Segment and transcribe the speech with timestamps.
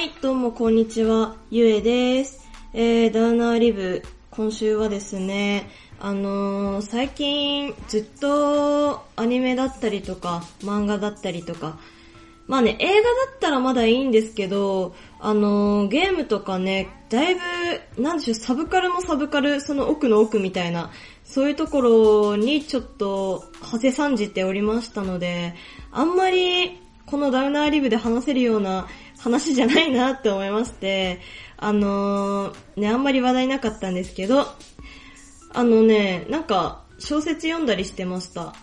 [0.00, 2.48] はい、どうもこんにちは、ゆえです。
[2.72, 5.68] えー、ダウナーリブ、今週はですね、
[5.98, 11.78] あのー、最近ずっとアニメだったりとか、漫画だったりとか、
[12.46, 13.00] まあね、映画だ
[13.36, 20.90] ったらまだいいんですけど、あのー、ゲームとかね、だいぶ、なんでしょう、サブカルもサブカル、その奥の奥みたいな、
[21.24, 25.54] そういうところにちょっと、はせさんじておりましたので、
[25.92, 28.86] あんまり、このダウナーリブで話せるような
[29.20, 31.20] 話じゃないなって思いまして、
[31.56, 34.46] あのー、ね、あんまり話題なかったんですけど、
[35.52, 38.54] あのね、なんか、小説読んだりしてました。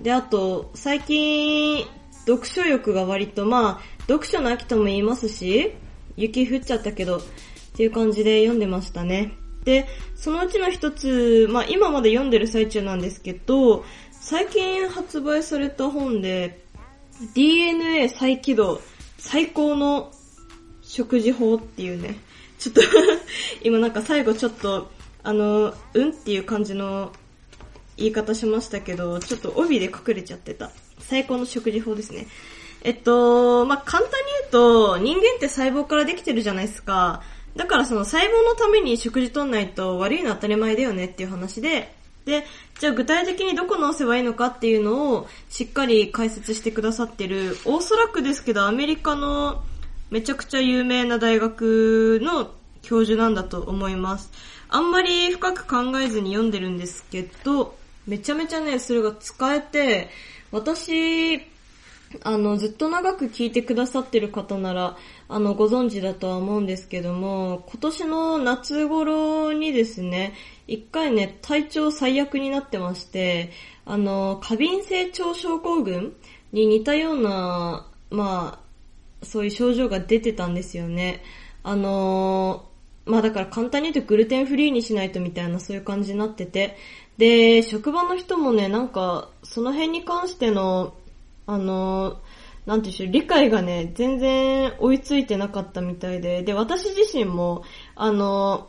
[0.00, 1.86] で、あと、最近、
[2.26, 5.72] 読書欲が割と、まあ、読書の秋とも言いますし、
[6.16, 7.20] 雪降っちゃったけど、っ
[7.76, 9.32] ていう感じで読んでましたね。
[9.64, 16.64] で、そのうちの一つ、まあ今まで読んでる最中なんですけど、最近発売された本で、
[17.34, 18.80] DNA 再起動、
[19.18, 20.12] 最高の
[20.82, 22.16] 食事法っていうね、
[22.58, 22.80] ちょっと
[23.62, 24.90] 今なんか最後ちょっと、
[25.22, 27.12] あの、うんっていう感じの
[27.96, 30.70] 言い方しましたけど、ちょっと帯で隠れちゃってた。
[31.00, 32.26] 最高の食事法ですね。
[32.82, 37.22] えっと、まあ、簡単に言うと、人間って細胞からできてるじゃないですか。
[37.56, 41.95] だからその細胞のために食事取んないと悪いのは当たり前だよねっていう話で、
[42.26, 42.44] で、
[42.78, 49.62] じゃあ具体的にどこ直せばいいのかっていうのをしっかり解説してくださってる、おそらくですけどアメリカの
[50.10, 52.50] めちゃくちゃ有名な大学の
[52.82, 54.30] 教授なんだと思います。
[54.68, 57.76] あんまり深く考えずに読んでるんですけど、
[58.06, 60.10] めちゃめちゃね、それが使えて、
[60.50, 61.40] 私、
[62.22, 64.96] あの、ずっと長く聞いてくださってる方なら、
[65.28, 70.34] あの、ご存知だとは思うんですけども、今年の夏頃にですね、
[70.66, 73.50] 一回ね、体調最悪になってまして、
[73.84, 76.14] あの、過敏性腸症候群
[76.52, 78.66] に似たような、まあ、
[79.24, 81.22] そういう症状が出てたんですよね。
[81.62, 82.66] あの
[83.06, 86.76] まあだから簡単に言うとグルテンフリーにしないとみたいなそういう感じになってて。
[87.18, 90.94] で、職場の人もね、なんか、その辺に関しての、
[91.46, 92.20] あの、
[92.66, 97.62] なんていうしょう、理解がね、全然追いついてなかったみたいで、で、私自身も、
[97.94, 98.68] あの、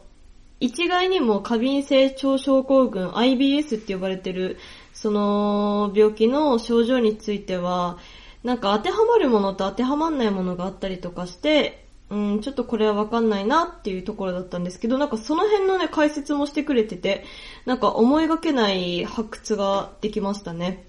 [0.59, 4.57] 一概にも過敏性腸症候群 IBS って呼ばれてる、
[4.93, 7.97] その病気の症状については、
[8.43, 17.25] なんか当てはまるものと当てはまんないものがあったりとかして、うん、ちょっとこれはわかんないなっていうところだったんですけど、なんかその辺のね、解説もしてくれてて、
[17.65, 20.87] なんか思いがけない発掘ができましたね。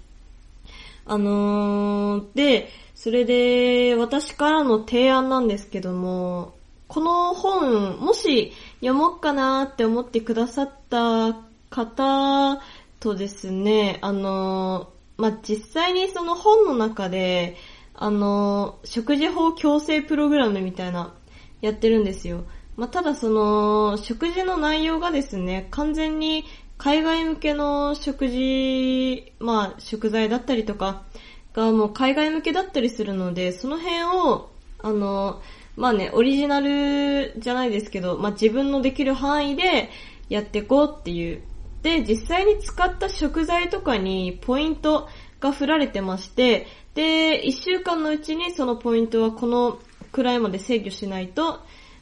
[1.09, 6.53] あのー、で、それで、私からの提案なんですけども、
[6.87, 11.35] この本、もし読もうかなって思ってくださった
[11.71, 12.61] 方
[12.99, 17.57] とですね、あのー、まあ、実際にその本の中で、
[17.95, 21.15] あのー、食事法矯正プログラムみたいな、
[21.61, 22.43] やってるんですよ。
[22.79, 26.45] まあ、ただその、食事の内容がですね、完全に
[26.77, 31.03] 海外向けの食事、まあ、食材だったりとか、
[31.51, 34.49] がもう海外向けだったりするので、その辺を、
[34.81, 35.41] あの、
[35.75, 39.89] まあね、オリジナルじゃないですけど、まあ自分のできる範囲で
[40.29, 41.41] やっていこうっていう。
[41.81, 45.09] で、実際に使った食材とかにポイント
[45.41, 49.79] が振られてまして、で、一週間のうちにそのポイントはこの
[50.13, 51.59] くらいまで制御しないと、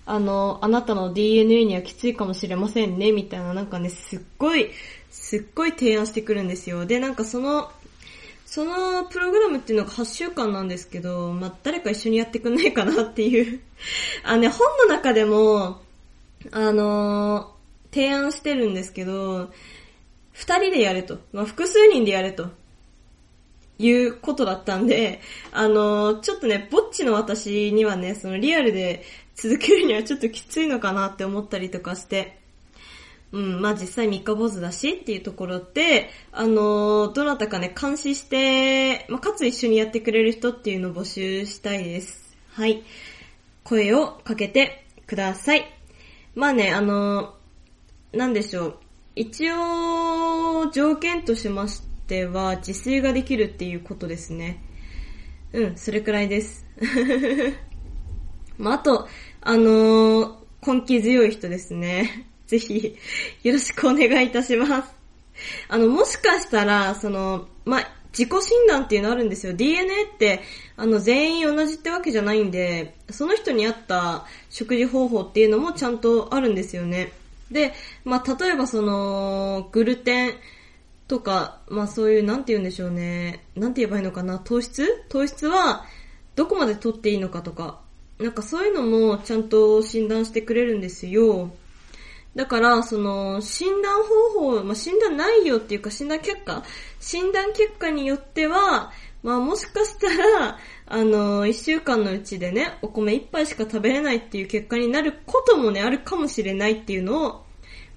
[0.09, 4.71] あの、あなたの DNA にはきついかもしれませんね、みたいななんかね、すっごい、
[5.11, 6.85] すっごい提案してくるんですよ。
[6.85, 7.69] で、なんかその、
[8.45, 13.59] そのプログラムっていうのが8週間なんですけど、まあ、誰か一緒にやってくんないかなっていう。
[14.23, 15.81] あのね、本の中でも、
[16.51, 19.51] あのー、提案してるんですけど、
[20.31, 21.19] 二人でやれと。
[21.33, 22.47] まあ、複数人でやれと。
[23.79, 25.21] いうことだったんで、
[25.51, 29.03] あのー、ちょっとね、ぼっちの私にはね、そのリアルで
[29.37, 32.39] 続けるにはちょっときついのかなって思ったりとかして、
[33.31, 42.35] うん、まあ実際三日坊主だしっていうところって、あのー、どなたかね、監視して、まあかつ一緒にやってくれる人っていうのを募集したいです。
[42.53, 42.83] はい。
[43.63, 45.65] 声をかけてください。
[46.35, 48.77] まあね、あのー、なんでしょう。
[49.15, 54.63] 一応、条件としましては、自炊ができるっていうことですね。
[55.51, 56.65] うん、それくらいです。
[58.57, 59.07] まあ、あと、
[59.41, 60.35] あのー、
[60.65, 62.27] 根気強い人ですね。
[62.47, 62.95] ぜひ、
[63.43, 64.93] よろしくお願いいたします。
[65.69, 69.53] あの、もしかしたら、その、まあ、自己診断っていうのあるんですよ。
[69.53, 70.41] DNA って、
[70.75, 77.11] あの、全員同じってわけじゃないんで、その人に合った食事方法っていうのもちゃんとあるんですよね。
[77.51, 77.73] で、
[78.03, 80.33] まあ、例えばその、グルテン
[81.07, 83.43] とか、まあ、そういう、なんて言うんでしょうね。
[83.55, 84.39] なんて言えばいいのかな。
[84.39, 85.05] 糖質？
[85.09, 85.85] 糖質は、
[86.35, 87.81] どこまで取っていいのかとか、
[88.19, 91.51] なんかそういうのもちゃんと診断してくれるんですよ。
[92.35, 96.63] だから、その、診断方法、まあ、診断内容っていうか診断結果
[96.99, 98.91] 診断結果によっては、
[99.23, 107.45] まあもしかしたら、あの、一週間のうちでね、お米一杯しか食べれないっていう結果になることもね、あるかもしれないっていうのを、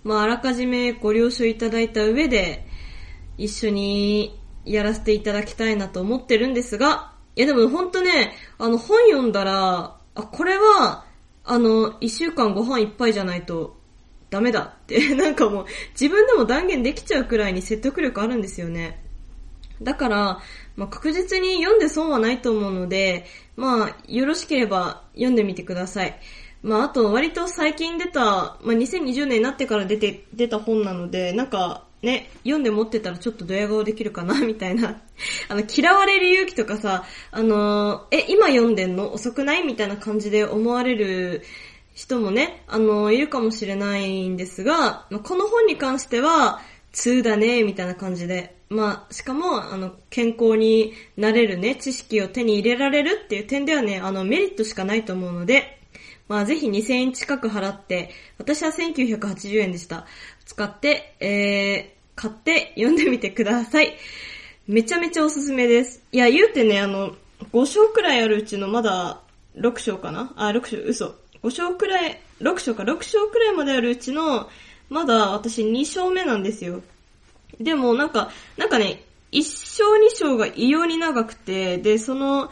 [0.03, 2.67] まああらかじめご了承いただいた上で、
[3.37, 11.05] 一緒にやらせていただきたいなと思ってるんですが、いやでもほんとね、あの本読んだら、あ、これは、
[11.45, 13.77] あの、一週間ご飯いっぱいじゃないと
[14.31, 19.05] ダメだって、 なんかもう自分でも断言できちゃうくらいに説得力あるんですよね。
[19.83, 20.41] だから、
[20.77, 23.27] まあ、確実に読んで損はないと思うので、
[23.57, 26.19] まあ、よろしければ読んでみてください。
[26.63, 35.03] まあ、あと割と最近出た、まあ、2020年になってから出て、出た本なので、なんか、ね、読んで持ってたらちょっとドヤ顔できるかなみたいな。
[35.49, 39.13] あの、嫌われる勇気とかさ、あのー、え、今読んでんの？
[39.13, 39.65] 遅くない？
[39.65, 41.43] みたいな感じで思われる
[41.95, 46.63] 人もね、あのー、いるかもしれないんですが、まあ、この本に関しては、
[46.93, 48.57] 通だね、みたいな感じで。
[48.69, 55.81] まあ、しかも、あの、健康になれるね、知識を手に入れられるっていう点ではね、あの、メリットしかないと思うので、
[56.29, 60.07] まあ、ぜひ2000円近く払って、私は1980円でした。
[60.51, 63.97] 使って、えー、買って読んでみてください。
[64.67, 66.03] めちゃめちゃおすすめです。
[66.11, 67.15] いや、言うてね、あの、
[67.53, 69.21] 5章くらいあるうちのまだ
[69.57, 70.33] 6章かな？
[70.35, 71.15] あ、6章、嘘。
[71.45, 74.49] 5章くらい、6章か、6章くらいまであるうちの、
[74.89, 76.83] まだ私2章目なんですよ。
[77.61, 79.45] でもなんか、なんかね、1
[79.77, 82.51] 章2章が異様に長くて、で、その、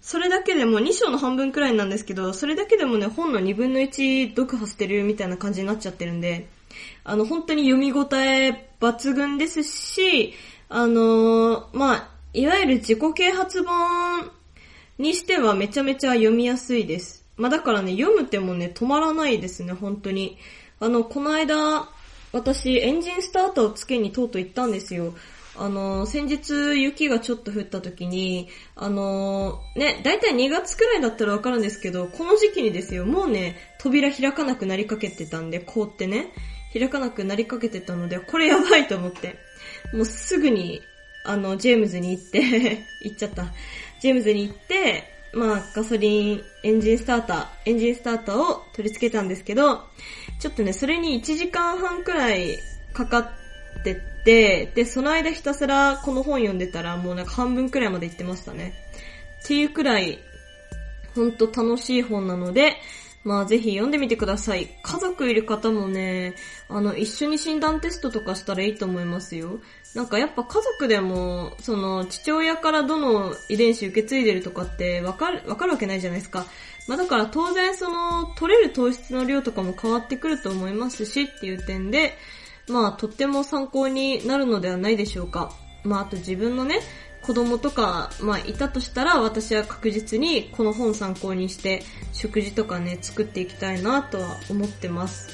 [0.00, 6.48] それだけでも2章の半分くらいなんですけど、それだけでもね、本の2分の1読破してるみたいな感じになっちゃってるんで、
[7.04, 10.34] あの、本当に読み応え抜群ですし、
[10.68, 14.30] あのー、まあ、いわゆる自己啓発本
[14.98, 17.24] にしてはめちゃめちゃ読みやすいです。
[17.36, 20.38] まあだからね、読む手もね、止まらないですね、本当に。
[20.80, 21.88] あの、この間、
[22.32, 25.14] 私、エンジンスターターをつけにとうとう行ったんですよ。
[25.54, 36.32] あの、先日雪がちょっと降った時に、あの、ね、だいたい2月くらいだったらわかるんですけど、この時期にですよ、もうね、扉開かなくなりかけてたんで、凍ってね、
[36.72, 39.36] 開かなくなりかけてたので、これやばいと思って、
[39.92, 40.82] もうすぐに、
[41.24, 42.40] あの、ジェームズに行って
[43.02, 43.52] 行っちゃった。
[44.00, 49.82] ジェームズに行って、まあ、ガソリン、エンジンスターター、エンジンスターターを取り付けたんですけど、
[50.40, 52.58] ちょっとね、それに1時間半くらい
[52.92, 58.74] かかってて、で、その間ひたすらこの本読んでたらもうなんか半分くらいまで行ってましたね。
[59.42, 60.18] っていうくらい、
[61.14, 62.76] ほんと楽しい本なので、
[63.24, 64.68] まあぜひ読んでみてください。
[64.82, 66.34] 家族いる方もね、
[66.68, 69.60] あの、一緒に診断テストとかしたらいいと思いますよ。
[69.94, 76.46] なんかやっぱ家族でも、その、父親からどの遺伝子受け継いでるとかってわかる、わかるわけないじゃないですか。
[76.88, 82.16] まあだから当然その、取れる糖質の量とかも変わってくると思いますしっていう点で、
[82.68, 85.52] まあとっても参考になるのではないでしょうか。
[85.84, 86.80] まああと自分のね、
[87.22, 95.28] 子供とか、まあ、いたとしたら、私は確実にこの本参考にして、食事とかね、作っていきたいなとは思ってます。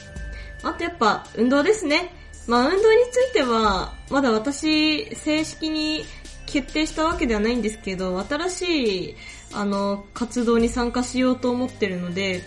[0.63, 2.13] あとやっぱ、運動ですね。
[2.47, 6.05] まあ、運動については、まだ私、正式に
[6.47, 8.65] 決定したわけではないんですけど、新し
[9.11, 9.17] い、
[9.53, 12.43] あの、活動に参加しようと思ってるので、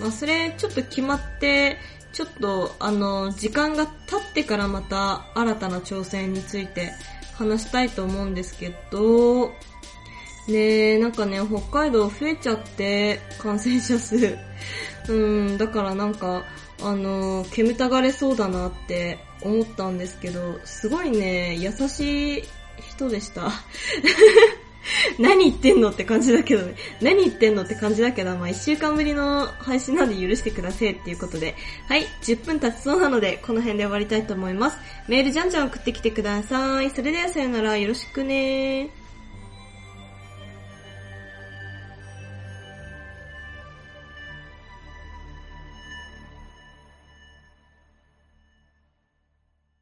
[0.00, 1.78] まあ、それ、ちょっと決まって、
[2.12, 6.92] ちょっと、あの、時間が経ってからまた、新たな挑戦について、
[7.36, 9.52] 話したいと思うんですけど、
[10.48, 14.36] ねなんかね、北海道増えちゃって、感染者数。
[15.08, 16.44] うん、だからなんか、
[16.82, 22.44] あの、煙たがれそうだなって思ったんですけど、すごいね、優しい
[22.90, 23.50] 人でした。
[25.18, 26.74] 何言ってんのって感じだけどね。
[27.00, 31.54] 何言ってんのって感じだけど、まあ一週間ぶりの配信なんで許してくださいっていうことで。
[31.88, 34.78] はい、10分経ちそうなので、この辺で終わりたいと思います。
[35.08, 36.90] メールじゃんじゃん送ってきてください。
[36.90, 39.03] それではさよなら、よろしくねー